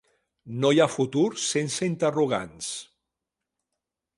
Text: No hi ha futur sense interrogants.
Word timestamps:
No 0.61 0.69
hi 0.75 0.79
ha 0.85 0.87
futur 0.93 1.25
sense 1.43 1.91
interrogants. 1.91 2.71